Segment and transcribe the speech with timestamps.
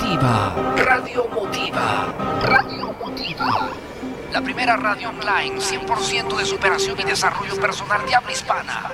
[0.00, 0.54] Motiva.
[0.78, 2.14] Radio Motiva.
[2.42, 3.68] Radio Motiva.
[4.32, 8.90] La primera radio online 100% de superación y desarrollo personal de habla hispana.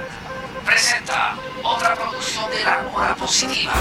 [0.64, 3.73] Presenta otra producción de la hora positiva.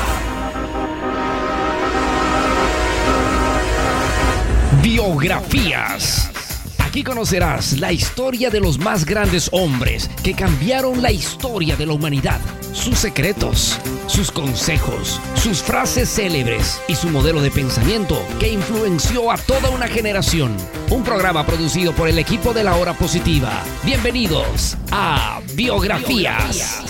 [4.83, 6.29] Biografías.
[6.77, 11.93] Aquí conocerás la historia de los más grandes hombres que cambiaron la historia de la
[11.93, 12.39] humanidad,
[12.71, 19.37] sus secretos, sus consejos, sus frases célebres y su modelo de pensamiento que influenció a
[19.37, 20.55] toda una generación.
[20.89, 23.63] Un programa producido por el equipo de la hora positiva.
[23.83, 26.83] Bienvenidos a Biografías.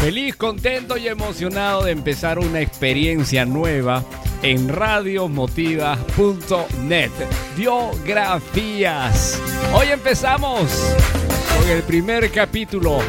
[0.00, 4.04] Feliz, contento y emocionado de empezar una experiencia nueva
[4.42, 7.10] en radiomotiva.net.
[7.56, 9.40] Biografías.
[9.74, 10.94] Hoy empezamos
[11.58, 13.00] con el primer capítulo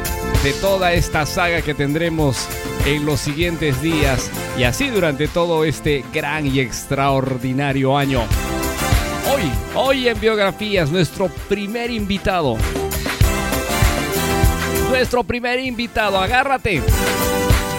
[0.44, 2.48] de toda esta saga que tendremos
[2.86, 8.24] en los siguientes días y así durante todo este gran y extraordinario año.
[9.32, 12.58] Hoy, hoy en Biografías, nuestro primer invitado.
[14.90, 16.82] Nuestro primer invitado, agárrate.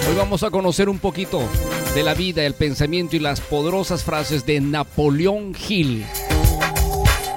[0.08, 1.42] Hoy vamos a conocer un poquito
[1.94, 6.04] de la vida, el pensamiento y las poderosas frases de Napoleón Hill.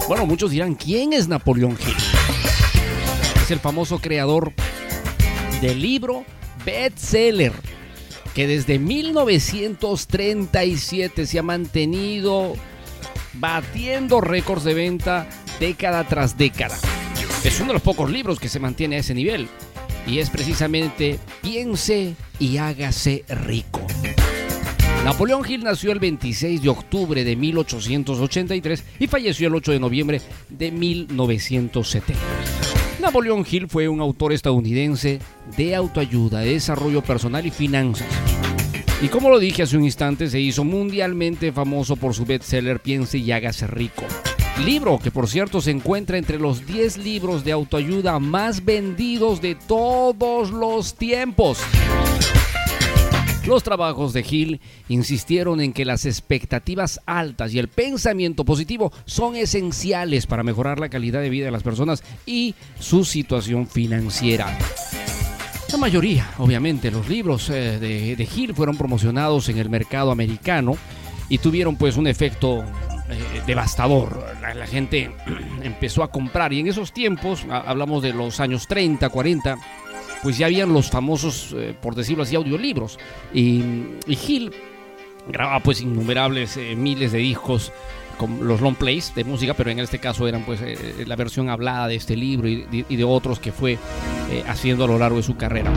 [0.07, 1.95] Bueno, muchos dirán, ¿quién es Napoleón Hill?
[3.43, 4.53] Es el famoso creador
[5.61, 6.25] del libro
[6.63, 7.51] bestseller
[8.33, 12.53] que desde 1937 se ha mantenido
[13.33, 15.27] batiendo récords de venta
[15.59, 16.77] década tras década.
[17.43, 19.47] Es uno de los pocos libros que se mantiene a ese nivel
[20.05, 23.81] y es precisamente Piense y hágase rico.
[25.05, 30.21] Napoleón Hill nació el 26 de octubre de 1883 y falleció el 8 de noviembre
[30.49, 32.74] de 1970.
[33.05, 35.19] Napoleón Hill fue un autor estadounidense
[35.55, 38.07] de autoayuda, de desarrollo personal y finanzas.
[38.99, 43.19] Y como lo dije hace un instante, se hizo mundialmente famoso por su bestseller Piense
[43.19, 44.05] y hágase rico.
[44.65, 49.53] Libro que por cierto se encuentra entre los 10 libros de autoayuda más vendidos de
[49.53, 51.59] todos los tiempos.
[53.47, 59.35] Los trabajos de Hill insistieron en que las expectativas altas y el pensamiento positivo son
[59.35, 64.57] esenciales para mejorar la calidad de vida de las personas y su situación financiera.
[65.71, 70.75] La mayoría, obviamente, los libros eh, de, de Hill fueron promocionados en el mercado americano
[71.29, 72.63] y tuvieron pues un efecto
[73.07, 74.25] eh, devastador.
[74.41, 75.11] La, la, gente
[75.61, 79.57] empezó a comprar y en esos tiempos, hablamos de los años 30, 40,
[80.25, 82.97] pues ya habían los famosos, eh, por decirlo así, audiolibros.
[83.31, 83.61] Y,
[84.07, 84.51] y Gil
[85.27, 87.71] grababa pues innumerables eh, miles de discos
[88.17, 91.47] con los long plays de música, pero en este caso eran pues eh, la versión
[91.47, 93.77] hablada de este libro y de, otros que fue
[94.47, 95.71] haciendo a lo largo de su carrera.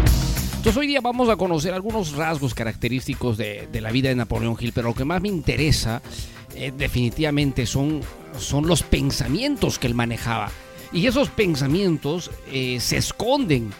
[0.56, 4.56] Entonces hoy día vamos a conocer algunos rasgos característicos de, de la vida de Napoleón
[4.58, 6.00] Hill, pero lo que más me interesa
[6.75, 8.00] definitivamente son,
[8.38, 10.50] son los pensamientos que él manejaba.
[10.91, 13.72] Y esos pensamientos se esconden,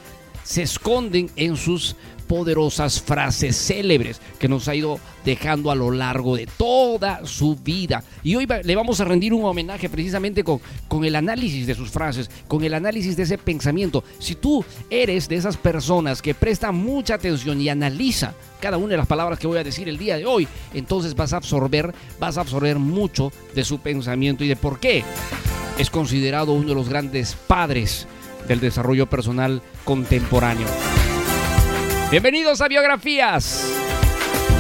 [0.49, 1.95] se esconden en sus
[2.27, 8.03] poderosas frases célebres que nos ha ido dejando a lo largo de toda su vida.
[8.23, 11.91] Y hoy le vamos a rendir un homenaje precisamente con, con el análisis de sus
[11.91, 14.03] frases, con el análisis de ese pensamiento.
[14.21, 18.97] Si tú eres de esas personas que presta mucha atención y analiza cada una de
[18.97, 22.39] las palabras que voy a decir el día de hoy, entonces vas a absorber, vas
[22.39, 25.05] a absorber mucho de su pensamiento y de por qué
[25.79, 28.07] es considerado uno de los grandes padres
[28.49, 30.67] del desarrollo personal contemporáneo.
[32.11, 33.71] Bienvenidos a Biografías,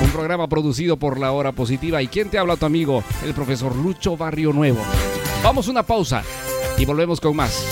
[0.03, 2.03] un programa producido por La Hora Positiva.
[2.03, 3.03] ¿Y quién te habla tu amigo?
[3.25, 4.81] El profesor Lucho Barrio Nuevo.
[5.43, 6.23] Vamos una pausa
[6.77, 7.65] y volvemos con más.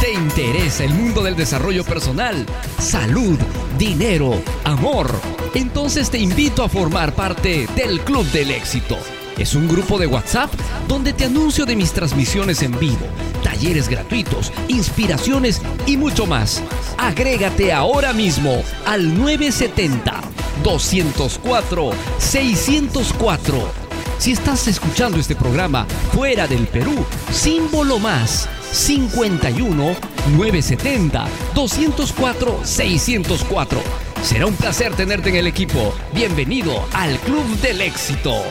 [0.00, 2.46] ¿Te interesa el mundo del desarrollo personal,
[2.78, 3.38] salud,
[3.78, 5.10] dinero, amor?
[5.54, 8.98] Entonces te invito a formar parte del Club del Éxito.
[9.38, 10.52] Es un grupo de WhatsApp
[10.88, 13.06] donde te anuncio de mis transmisiones en vivo,
[13.44, 16.60] talleres gratuitos, inspiraciones y mucho más.
[16.96, 20.20] Agrégate ahora mismo al 970
[20.64, 23.88] 204 604.
[24.18, 29.94] Si estás escuchando este programa fuera del Perú, símbolo más 51
[30.36, 33.80] 970 204 604.
[34.24, 35.94] Será un placer tenerte en el equipo.
[36.12, 38.42] Bienvenido al Club del Éxito.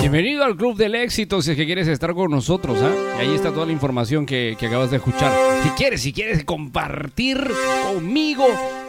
[0.00, 2.78] Bienvenido al Club del Éxito si es que quieres estar con nosotros.
[2.80, 3.18] ¿eh?
[3.18, 5.32] Ahí está toda la información que, que acabas de escuchar.
[5.62, 7.50] Si quieres, si quieres compartir
[7.84, 8.46] conmigo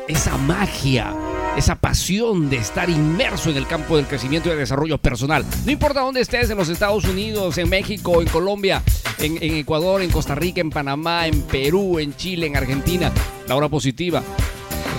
[0.07, 1.13] esa magia,
[1.57, 5.45] esa pasión de estar inmerso en el campo del crecimiento y el desarrollo personal.
[5.65, 8.83] No importa dónde estés, en los Estados Unidos, en México, en Colombia,
[9.17, 13.11] en, en Ecuador, en Costa Rica, en Panamá, en Perú, en Chile, en Argentina.
[13.47, 14.21] La hora positiva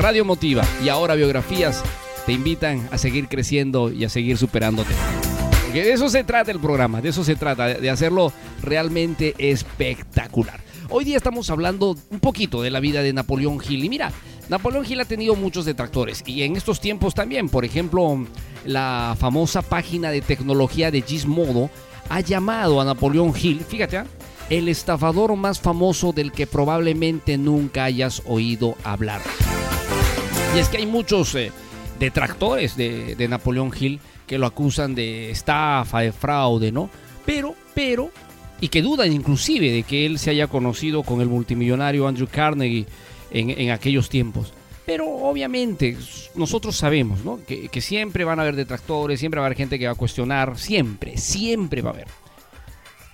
[0.01, 1.83] Radio Motiva y ahora Biografías
[2.27, 4.93] te invitan a seguir creciendo y a seguir superándote.
[5.83, 8.33] De eso se trata el programa, de eso se trata, de hacerlo
[8.63, 10.59] realmente espectacular.
[10.89, 13.85] Hoy día estamos hablando un poquito de la vida de Napoleón Hill.
[13.85, 14.11] Y mira,
[14.49, 16.23] Napoleón Hill ha tenido muchos detractores.
[16.25, 18.27] Y en estos tiempos también, por ejemplo,
[18.65, 21.69] la famosa página de tecnología de Gizmodo
[22.09, 24.07] ha llamado a Napoleón Hill, fíjate, ¿ah?
[24.49, 29.21] el estafador más famoso del que probablemente nunca hayas oído hablar.
[30.55, 31.53] Y es que hay muchos eh,
[32.01, 36.91] detractores de, de Napoleón Hill que lo acusan de estafa, de fraude, ¿no?
[37.25, 38.11] Pero, pero
[38.61, 42.87] y que dudan inclusive de que él se haya conocido con el multimillonario Andrew Carnegie
[43.31, 44.53] en, aquellos tiempos.
[44.87, 45.97] Pero obviamente
[46.37, 47.41] nosotros sabemos ¿no?
[47.45, 49.97] que, que, siempre van a haber detractores, siempre va a haber gente que va a
[49.97, 52.09] cuestionar, siempre, siempre va a haber.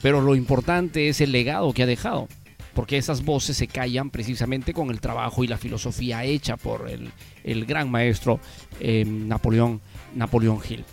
[0.02, 2.28] Pero lo importante es el legado que ha dejado,
[2.74, 7.10] porque esas voces se callan precisamente con el trabajo y la filosofía hecha por el,
[7.44, 8.38] el gran maestro
[8.80, 9.80] eh, Napoleón,
[10.14, 10.84] Napoleón Hill.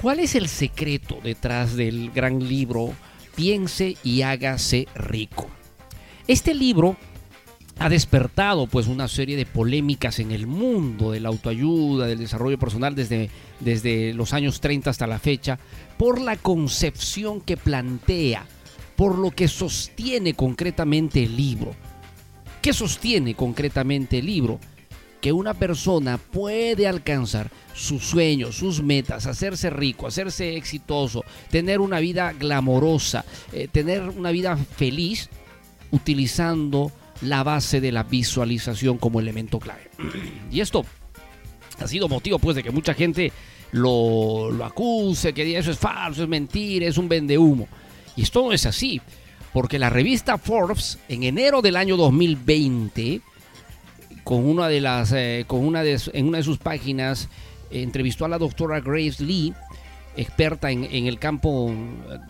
[0.00, 2.94] ¿Cuál es el secreto detrás del gran libro
[3.34, 5.48] piense y hágase rico.
[6.26, 6.96] Este libro
[7.78, 12.58] ha despertado pues una serie de polémicas en el mundo de la autoayuda, del desarrollo
[12.58, 13.30] personal desde,
[13.60, 15.58] desde los años 30 hasta la fecha,
[15.98, 18.46] por la concepción que plantea,
[18.96, 21.72] por lo que sostiene concretamente el libro.
[22.62, 24.60] ¿Qué sostiene concretamente el libro?
[25.24, 31.98] Que una persona puede alcanzar sus sueños, sus metas, hacerse rico, hacerse exitoso, tener una
[31.98, 35.30] vida glamorosa, eh, tener una vida feliz,
[35.92, 36.92] utilizando
[37.22, 39.88] la base de la visualización como elemento clave.
[40.52, 40.84] Y esto
[41.78, 43.32] ha sido motivo pues de que mucha gente
[43.72, 47.66] lo, acuse, que eso es falso, es mentira, es un vendehumo.
[48.14, 49.00] Y esto no es así,
[49.54, 53.22] porque la revista Forbes en enero del año 2020
[54.24, 57.28] con una de las eh, con una de, en una de sus páginas
[57.70, 59.52] entrevistó a la doctora Grace Lee,
[60.16, 61.72] experta en, el campo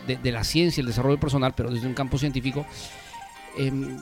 [0.07, 2.65] de, la ciencia el desarrollo personal, pero desde un campo científico,
[3.59, 3.97] em,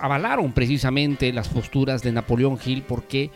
[0.00, 3.30] avalaron precisamente las posturas de Napoleón Hill porque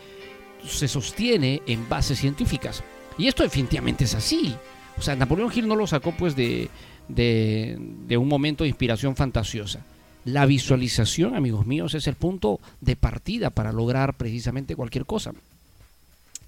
[0.67, 2.83] se sostiene en bases científicas.
[3.17, 4.53] Y esto definitivamente es así.
[4.97, 6.69] O sea, Napoleón Hill no lo sacó pues de,
[7.07, 9.85] de un momento de inspiración fantasiosa.
[10.25, 15.31] La visualización, amigos míos, es el punto de partida para lograr precisamente cualquier cosa.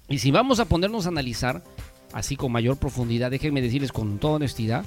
[0.08, 1.64] Y si vamos a ponernos a analizar,
[2.12, 4.84] así con mayor profundidad, déjenme decirles con toda honestidad,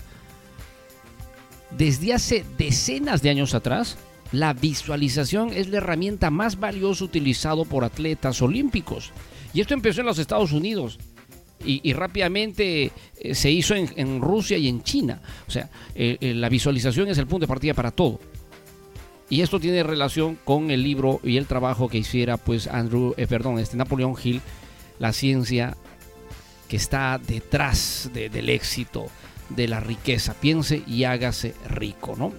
[1.78, 3.98] desde hace decenas de años atrás,
[4.32, 9.12] la visualización es la herramienta más valiosa utilizada por atletas olímpicos.
[9.54, 11.00] Y esto empezó en los Estados Unidos.
[11.68, 15.20] Y, rápidamente eh, se hizo en, Rusia y en China.
[15.48, 18.20] O sea, eh, eh, la visualización es el punto de partida para todo.
[19.30, 23.60] Y esto tiene relación con el libro y el trabajo que hiciera pues Andrew, perdón,
[23.60, 24.42] este Napoleón Hill
[25.00, 25.76] la ciencia
[26.68, 29.08] que está detrás del éxito,
[29.50, 30.34] de la riqueza.
[30.34, 32.34] Piense y hágase rico, ¿no?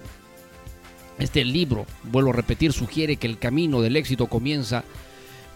[1.19, 4.83] Este libro, vuelvo a repetir, sugiere que el camino del éxito comienza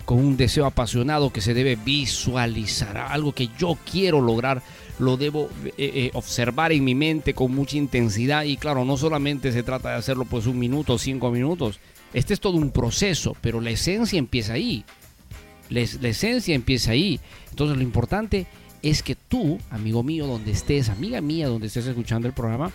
[0.05, 2.97] con un deseo apasionado que se debe visualizar.
[2.97, 4.63] Algo que yo quiero lograr,
[5.01, 8.43] lo debo eh, eh, observar en mi mente con mucha intensidad.
[8.43, 11.79] Y claro, no solamente se trata de hacerlo pues un minuto, cinco minutos.
[12.13, 14.85] Este es todo un proceso, pero la esencia empieza ahí
[15.71, 17.19] la esencia empieza ahí.
[17.49, 18.45] Entonces lo importante
[18.81, 22.71] es que tú, amigo mío, donde estés, amiga mía, donde estés escuchando el programa,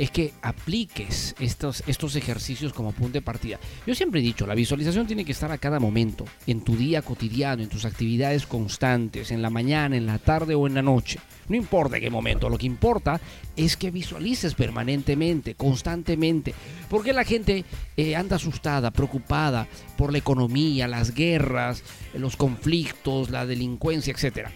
[0.00, 3.60] es que apliques estos, estos ejercicios como punto de partida.
[3.86, 7.02] Yo siempre he dicho, la visualización tiene que estar a cada momento, en tu día
[7.02, 11.18] cotidiano, en tus actividades constantes, en la mañana, en la tarde o en la noche.
[11.50, 13.20] No importa qué momento, lo que importa
[13.56, 16.54] es que visualices permanentemente, constantemente.
[16.88, 23.44] Porque la gente eh, anda asustada, preocupada por la economía, las guerras, los conflictos, la
[23.44, 24.48] delincuencia, etc.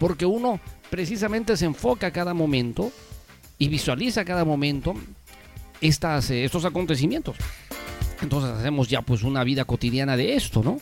[0.00, 0.58] Porque uno
[0.90, 2.90] precisamente se enfoca a cada momento
[3.58, 4.94] y visualiza cada momento
[5.80, 7.36] estas, eh, estos acontecimientos.
[8.22, 10.80] Entonces hacemos ya pues una vida cotidiana de esto, ¿no?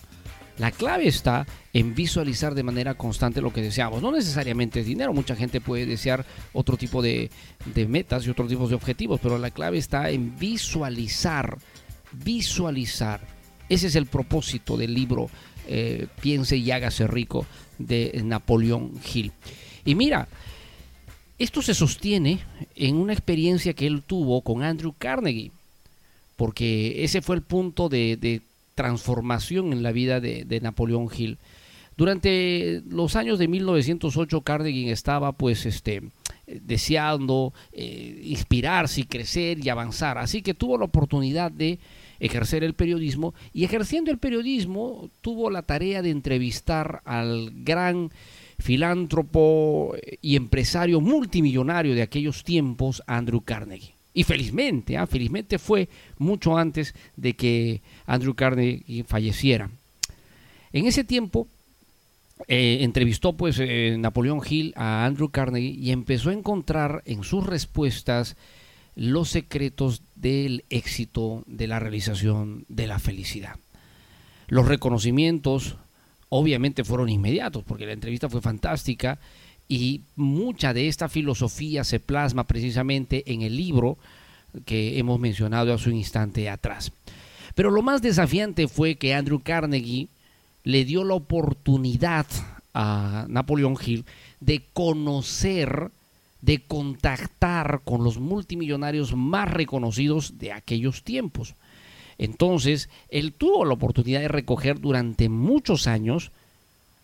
[0.58, 4.00] La clave está en visualizar de manera constante lo que deseamos.
[4.00, 7.30] No necesariamente es dinero, mucha gente puede desear otro tipo de,
[7.88, 11.58] metas y otro tipo de objetivos, pero la clave está en visualizar,
[12.12, 13.20] visualizar.
[13.68, 15.28] Ese es el propósito del libro
[15.68, 17.44] eh, Piense y hágase rico
[17.78, 19.32] de Napoleón Hill.
[19.84, 20.26] Y mira,
[21.38, 22.40] esto se sostiene
[22.74, 25.52] en una experiencia que él tuvo con Andrew Carnegie,
[26.36, 28.42] porque ese fue el punto de
[28.76, 31.38] transformación en la vida de, Napoleón Hill.
[31.96, 36.02] Durante los años de 1908 Carnegie estaba pues este
[36.46, 41.80] deseando eh, inspirarse y crecer y avanzar, así que tuvo la oportunidad de
[42.20, 48.10] ejercer el periodismo y ejerciendo el periodismo tuvo la tarea de entrevistar al gran
[48.58, 53.94] filántropo y empresario multimillonario de aquellos tiempos, Andrew Carnegie.
[54.14, 55.06] Y felizmente, ¿ah?
[55.06, 59.70] felizmente fue mucho antes de que Andrew Carnegie falleciera.
[60.72, 61.48] En ese tiempo
[62.48, 67.44] eh, entrevistó pues eh, Napoleón Hill a Andrew Carnegie y empezó a encontrar en sus
[67.44, 68.36] respuestas
[68.94, 73.56] los secretos del éxito, de la realización, de la felicidad.
[74.48, 75.76] Los reconocimientos
[76.28, 79.18] obviamente fueron inmediatos porque la entrevista fue fantástica
[79.68, 83.98] y mucha de esta filosofía se plasma precisamente en el libro
[84.64, 86.92] que hemos mencionado hace un instante atrás.
[87.54, 90.08] Pero lo más desafiante fue que Andrew Carnegie
[90.62, 92.26] le dio la oportunidad
[92.74, 94.04] a Napoleón Hill
[94.40, 95.90] de conocer,
[96.42, 101.54] de contactar con los multimillonarios más reconocidos de aquellos tiempos.
[102.18, 106.32] Entonces, él tuvo la oportunidad de recoger durante muchos años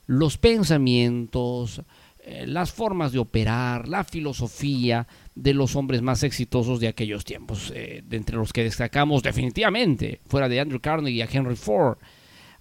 [0.07, 1.83] los pensamientos,
[2.25, 7.73] eh, las formas de operar, la filosofía de los hombres más exitosos de aquellos tiempos,
[7.75, 11.99] eh, entre los que destacamos definitivamente, fuera de Andrew Carnegie a Henry Ford,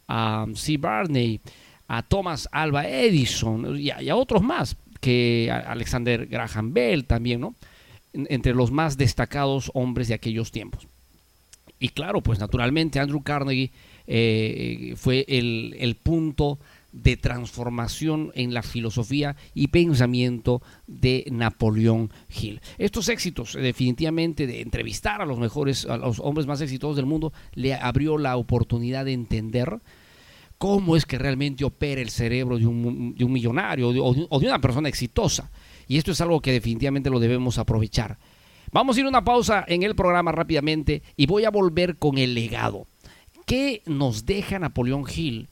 [0.07, 0.77] a C.
[0.77, 1.39] Barney,
[1.87, 7.55] a Thomas Alva Edison y a, otros más, que Alexander Graham Bell también, ¿no?
[8.13, 10.87] entre los más destacados hombres de aquellos tiempos.
[11.81, 13.71] Y claro, pues naturalmente Andrew Carnegie
[14.05, 16.59] eh, fue el, el punto
[16.91, 22.61] de transformación en la filosofía y pensamiento de Napoleón Hill.
[22.77, 27.33] Estos éxitos, definitivamente, de entrevistar a los mejores, a los hombres más exitosos del mundo,
[27.55, 29.79] le abrió la oportunidad de entender
[30.59, 34.61] cómo es que realmente opera el cerebro de un, millonario o de, o de una
[34.61, 35.49] persona exitosa.
[35.87, 38.19] Y esto es algo que definitivamente lo debemos aprovechar.
[38.73, 42.17] Vamos a ir a una pausa en el programa rápidamente y voy a volver con
[42.17, 42.87] el legado.
[43.45, 45.49] ¿Qué nos deja Napoleón Hill?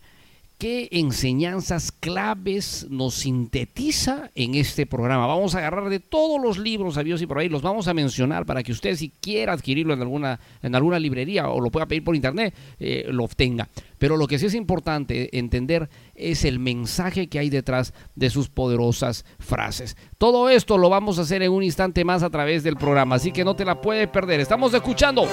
[0.59, 5.25] Qué enseñanzas claves nos sintetiza en este programa.
[5.25, 8.45] Vamos a agarrar de todos los libros sabios y por ahí los vamos a mencionar
[8.45, 12.03] para que usted si quiera adquirirlo en alguna, en alguna librería o lo pueda pedir
[12.03, 13.69] por internet, eh, lo obtenga.
[13.97, 18.49] Pero lo que sí es importante entender es el mensaje que hay detrás de sus
[18.49, 19.95] poderosas frases.
[20.17, 23.31] Todo esto lo vamos a hacer en un instante más a través del programa, así
[23.31, 24.41] que no te la puedes perder.
[24.41, 25.25] Estamos escuchando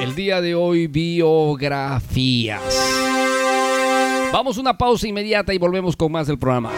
[0.00, 2.60] el día de hoy biografías.
[4.32, 6.70] Vamos a una pausa inmediata y volvemos con más del programa.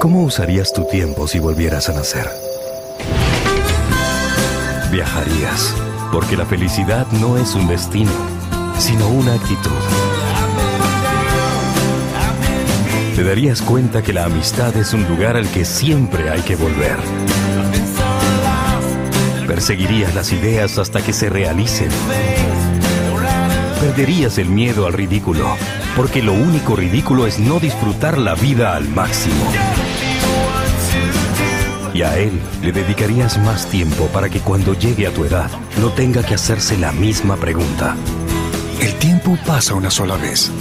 [0.00, 2.28] ¿Cómo usarías tu tiempo si volvieras a nacer?
[4.90, 5.74] Viajarías,
[6.12, 8.12] porque la felicidad no es un destino,
[8.78, 10.03] sino una actitud
[13.24, 16.98] te darías cuenta que la amistad es un lugar al que siempre hay que volver.
[19.46, 21.88] Perseguirías las ideas hasta que se realicen.
[23.80, 25.56] Perderías el miedo al ridículo,
[25.96, 29.50] porque lo único ridículo es no disfrutar la vida al máximo.
[31.94, 35.50] Y a él le dedicarías más tiempo para que cuando llegue a tu edad
[35.80, 37.96] no tenga que hacerse la misma pregunta.
[38.82, 40.52] El tiempo pasa una sola vez.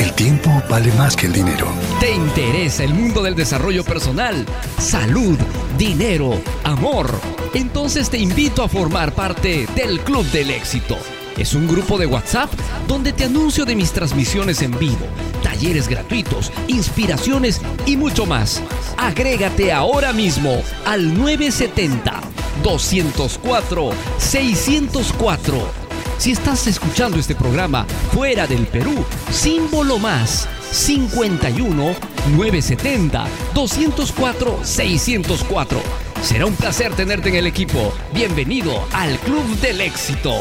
[0.00, 1.66] El tiempo vale más que el dinero.
[2.00, 4.46] ¿Te interesa el mundo del desarrollo personal?
[4.78, 5.36] Salud,
[5.76, 7.10] dinero, amor.
[7.52, 10.96] Entonces te invito a formar parte del Club del Éxito.
[11.36, 12.50] Es un grupo de WhatsApp
[12.88, 15.04] donde te anuncio de mis transmisiones en vivo,
[15.42, 18.62] talleres gratuitos, inspiraciones y mucho más.
[18.96, 22.22] Agrégate ahora mismo al 970
[22.62, 25.79] 204 604
[26.20, 28.92] si estás escuchando este programa fuera del Perú,
[29.30, 31.94] símbolo más 51
[32.36, 35.80] 970 204 604.
[36.20, 37.94] Será un placer tenerte en el equipo.
[38.12, 40.34] Bienvenido al Club del Éxito.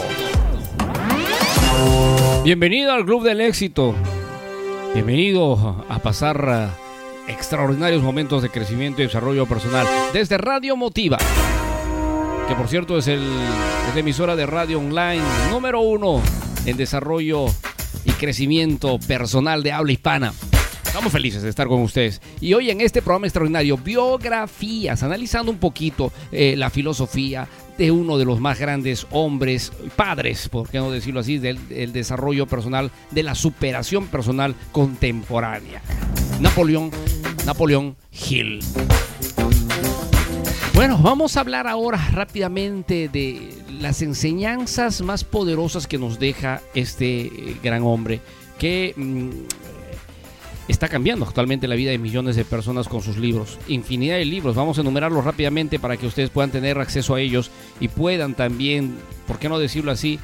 [2.43, 3.95] Bienvenido al Club del Éxito.
[4.93, 6.74] Bienvenido a pasar
[7.25, 11.19] eh, extraordinarios momentos de crecimiento y desarrollo personal desde Radio Motiva
[12.50, 13.22] que por cierto es, el,
[13.94, 16.20] la emisora de radio online número uno
[16.65, 17.46] en desarrollo
[18.06, 20.34] y crecimiento personal de habla hispana.
[20.84, 22.24] Estamos felices de estar con ustedes.
[22.41, 28.18] Y hoy en este programa extraordinario, biografías, analizando un poquito eh, la filosofía de uno
[28.18, 32.89] de los más grandes hombres, padres, por qué no decirlo así, del, del desarrollo personal,
[33.12, 35.84] de la superación personal contemporánea.
[36.39, 36.89] Napoleón,
[37.46, 38.62] Napoleón Hill.
[40.79, 47.24] Bueno, vamos a hablar ahora rápidamente de las enseñanzas más poderosas que nos deja este
[47.24, 48.21] eh, gran hombre,
[48.57, 49.29] que mm,
[50.69, 53.57] está cambiando actualmente la vida de millones de personas con sus libros.
[53.67, 57.51] Infinidad de libros, vamos a enumerarlos rápidamente para que ustedes puedan tener acceso a ellos
[57.81, 58.95] y puedan también,
[59.27, 60.17] ¿por qué no decirlo así?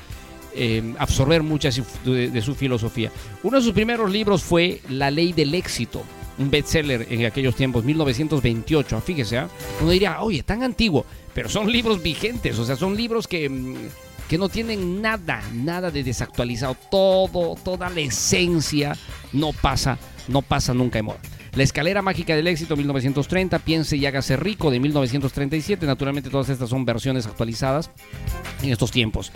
[0.53, 3.11] Eh, absorber muchas de, su filosofía.
[3.43, 6.03] Uno de sus primeros libros fue La ley del éxito,
[6.37, 9.01] un bestseller en aquellos tiempos, 1928.
[9.01, 9.49] Fíjese, ¿ah?
[9.81, 13.75] uno diría, oye, tan antiguo, pero son libros vigentes, o sea, son libros que, mm,
[14.29, 16.75] que no tienen nada, nada de desactualizado.
[16.89, 18.95] Todo, toda la esencia
[19.33, 21.19] no pasa no pasa nunca de moda.
[21.53, 26.69] La escalera mágica del éxito 1930, Piense y hágase rico de 1937, naturalmente todas estas
[26.69, 27.91] son versiones actualizadas
[28.61, 29.31] en estos tiempos.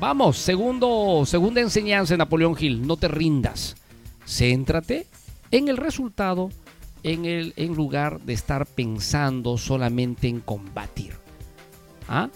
[0.00, 3.76] Vamos, segundo, segunda enseñanza de Napoleón Hill, no te rindas.
[4.26, 5.06] Céntrate
[5.50, 6.48] en el resultado
[7.02, 11.14] en, el, en lugar de estar pensando solamente en combatir.
[12.08, 12.28] ¿Ah?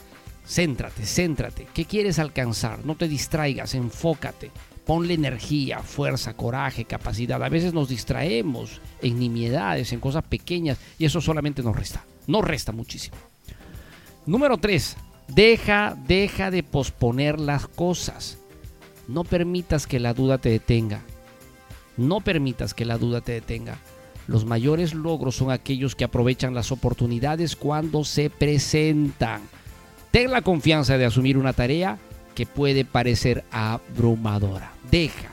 [0.47, 1.67] Céntrate, céntrate.
[1.73, 2.85] ¿Qué quieres alcanzar?
[2.85, 4.51] No te distraigas, enfócate.
[4.85, 7.43] Ponle energía, fuerza, coraje, capacidad.
[7.43, 12.05] A veces nos distraemos en nimiedades, en cosas pequeñas, y eso solamente nos resta.
[12.27, 13.17] Nos resta muchísimo.
[14.27, 14.97] Número 3.
[15.29, 18.39] Deja, deja de posponer las cosas.
[19.09, 21.03] No permitas que la duda te detenga.
[21.97, 23.79] No permitas que la duda te detenga.
[24.27, 29.43] Los mayores logros son aquellos que aprovechan las oportunidades cuando se presentan.
[30.11, 31.99] Ten la confianza de asumir una tarea
[32.35, 34.73] que puede parecer abrumadora.
[34.91, 35.31] Deja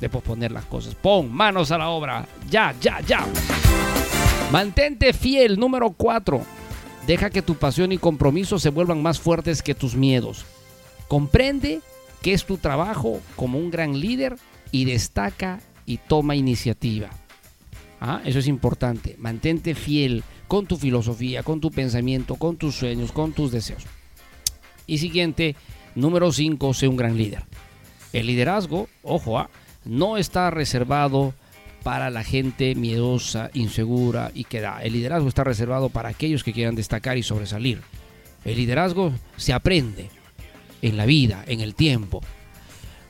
[0.00, 0.94] de posponer las cosas.
[0.94, 2.26] Pon manos a la obra.
[2.50, 3.26] Ya, ya, ya.
[4.50, 5.58] Mantente fiel.
[5.58, 6.42] Número 4.
[7.06, 10.44] Deja que tu pasión y compromiso se vuelvan más fuertes que tus miedos.
[11.08, 11.80] Comprende
[12.20, 14.36] que es tu trabajo como un gran líder
[14.70, 17.10] y destaca y toma iniciativa.
[18.04, 18.20] ¿Ah?
[18.24, 19.14] Eso es importante.
[19.16, 23.84] Mantente fiel con tu filosofía, con tu pensamiento, con tus sueños, con tus deseos.
[24.88, 25.54] Y siguiente,
[25.94, 27.44] número 5, sé un gran líder.
[28.12, 29.50] El liderazgo, ojo, ¿ah?
[29.84, 31.32] no está reservado
[31.84, 34.82] para la gente miedosa, insegura y que da.
[34.82, 37.82] El liderazgo está reservado para aquellos que quieran destacar y sobresalir.
[38.44, 40.10] El liderazgo se aprende
[40.82, 42.20] en la vida, en el tiempo.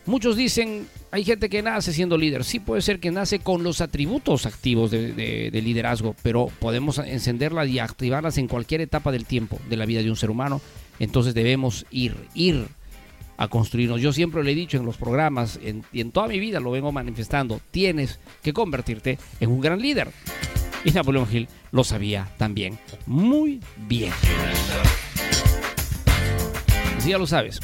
[0.04, 2.44] Muchos dicen, hay gente que nace siendo líder.
[2.44, 7.78] Sí puede ser que nace con los atributos activos de, liderazgo, pero podemos encenderlas y
[7.78, 10.60] activarlas en cualquier etapa del tiempo de la vida de un ser humano.
[10.98, 12.66] Entonces debemos ir, ir
[13.36, 14.00] a construirnos.
[14.00, 15.60] Yo siempre le he dicho en los programas
[15.92, 17.60] y en toda mi vida lo vengo manifestando.
[17.70, 20.10] Tienes que convertirte en un gran líder.
[20.84, 24.12] Y Napoleón Hill lo sabía también muy bien.
[26.98, 27.60] Así ya lo sabes.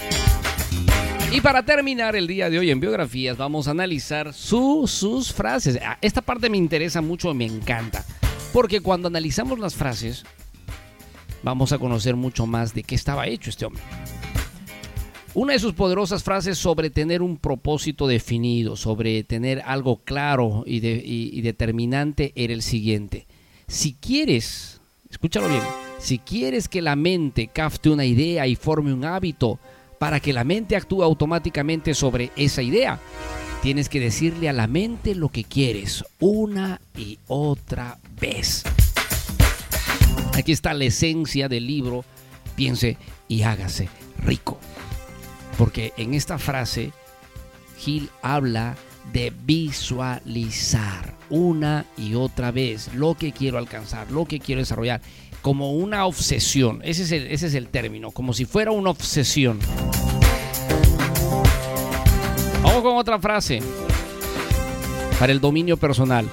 [1.31, 5.79] Y para terminar el día de hoy en biografías vamos a analizar sus frases.
[5.85, 8.05] Ah, esta parte me interesa mucho, me encanta.
[8.53, 10.25] Porque cuando analizamos las frases
[11.43, 13.83] vamos a conocer mucho más de qué estaba hecho este hombre.
[15.35, 20.79] Una de sus poderosas frases sobre tener un propósito definido, sobre tener algo claro y,
[20.79, 23.27] y determinante era el siguiente.
[23.67, 25.63] Si quieres, escúchalo bien,
[25.99, 29.61] si quieres que la mente capte una idea y forme un hábito,
[29.99, 33.01] para que la mente actúe automáticamente sobre esa idea.
[33.63, 38.63] Tienes que decirle a la mente lo que quieres una y otra vez.
[40.35, 42.05] Aquí está la esencia del libro.
[42.55, 43.89] Piense y hágase
[44.25, 44.61] rico.
[45.57, 46.93] Porque en esta frase,
[47.79, 48.77] Gil habla
[49.13, 55.01] de visualizar una y otra vez lo que quiero alcanzar, lo que quiero desarrollar
[55.43, 56.81] como una obsesión.
[56.85, 59.59] Ese es el, ese es el término, como si fuera una obsesión.
[62.83, 63.61] con otra frase
[65.19, 66.29] para el dominio personal.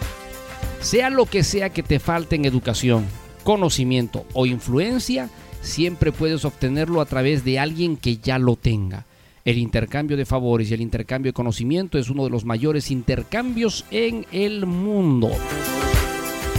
[0.80, 3.06] Sea lo que sea que te falte en educación,
[3.44, 5.30] conocimiento o influencia,
[5.62, 9.06] siempre puedes obtenerlo a través de alguien que ya lo tenga.
[9.44, 13.86] El intercambio de favores y el intercambio de conocimiento es uno de los mayores intercambios
[13.89, 15.32] en el mundo.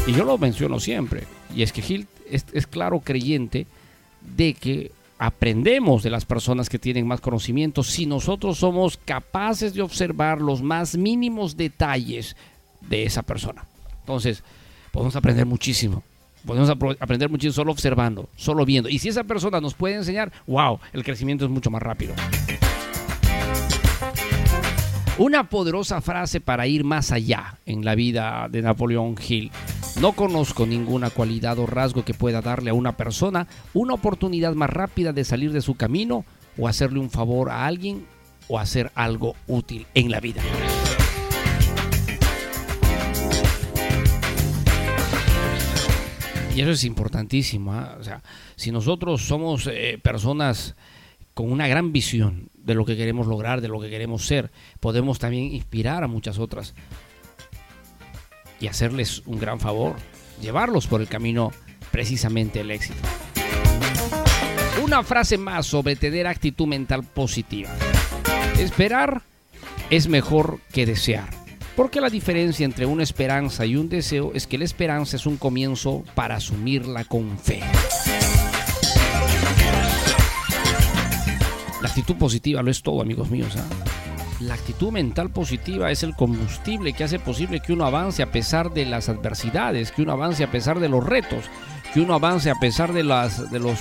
[0.06, 1.24] Y yo lo menciono siempre.
[1.54, 3.66] Y es que Gil es, claro creyente
[4.36, 9.82] de que aprendemos de las personas que tienen más conocimiento si nosotros somos capaces de
[9.82, 12.36] observar los más mínimos detalles
[12.82, 13.64] de esa persona.
[14.00, 14.44] Entonces,
[14.92, 16.04] podemos aprender muchísimo.
[16.44, 18.88] Podemos aprender muchísimo solo observando, solo viendo.
[18.88, 22.14] Y si esa persona nos puede enseñar, wow, el crecimiento es mucho más rápido.
[25.18, 29.50] Una poderosa frase para ir más allá en la vida de Napoleón Hill.
[29.98, 34.68] No conozco ninguna cualidad o rasgo que pueda darle a una persona una oportunidad más
[34.68, 36.26] rápida de salir de su camino
[36.58, 38.04] o hacerle un favor a alguien
[38.48, 40.42] o hacer algo útil en la vida.
[46.54, 47.72] Y eso es importantísimo.
[47.72, 47.96] ¿ah?
[47.98, 48.22] O sea,
[48.54, 50.76] si nosotros somos eh, personas
[51.32, 54.50] con una gran visión de lo que queremos lograr, de lo que queremos ser,
[54.80, 56.74] podemos también inspirar a muchas otras
[58.60, 59.94] y hacerles un gran favor,
[60.42, 61.52] llevarlos por el camino
[61.92, 62.98] precisamente el éxito.
[64.82, 67.70] Una frase más sobre tener actitud mental positiva.
[68.58, 69.22] Esperar
[69.88, 71.30] es mejor que desear.
[71.76, 75.36] Porque la diferencia entre una esperanza y un deseo es que la esperanza es un
[75.36, 77.60] comienzo para asumirla con fe.
[81.86, 83.54] La actitud positiva lo es todo, amigos míos.
[83.56, 83.64] ¿ah?
[84.40, 88.74] La actitud mental positiva es el combustible que hace posible que uno avance a pesar
[88.74, 91.44] de las adversidades, que uno avance a pesar de los retos,
[91.94, 93.78] que uno avance a pesar de las, de los,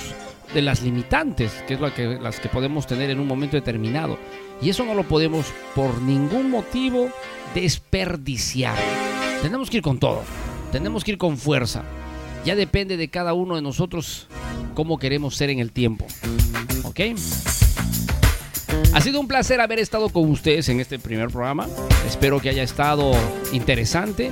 [0.54, 4.20] de las limitantes, que es lo que, las que podemos tener en un momento determinado.
[4.62, 7.08] Y eso no lo podemos por ningún motivo
[7.56, 8.78] desperdiciar.
[9.42, 10.22] Tenemos que ir con todo,
[10.70, 11.82] tenemos que ir con fuerza.
[12.44, 14.28] Ya depende de cada uno de nosotros
[14.74, 16.06] cómo queremos ser en el tiempo.
[16.84, 17.00] ¿Ok?
[18.92, 21.68] Ha sido un placer haber estado con ustedes en este primer programa.
[22.06, 23.12] Espero que haya estado
[23.52, 24.30] interesante.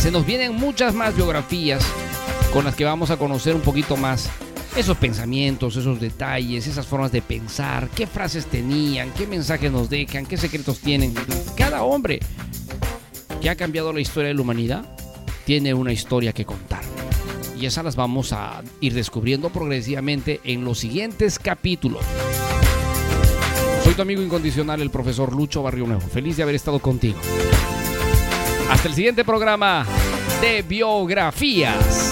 [0.00, 1.84] Se nos vienen muchas más biografías
[2.52, 4.30] con las que vamos a conocer un poquito más
[4.76, 10.26] esos pensamientos, esos detalles, esas formas de pensar, qué frases tenían, qué mensajes nos dejan,
[10.26, 11.14] qué secretos tienen.
[11.56, 12.20] Cada hombre
[13.40, 14.84] que ha cambiado la historia de la humanidad
[15.46, 16.82] tiene una historia que contar.
[17.58, 22.04] Y esas las vamos a ir descubriendo progresivamente en los siguientes capítulos.
[23.96, 26.02] Tu amigo incondicional, el profesor Lucho Barrio Nuevo.
[26.02, 27.18] Feliz de haber estado contigo.
[28.70, 29.86] Hasta el siguiente programa
[30.42, 32.05] de biografías.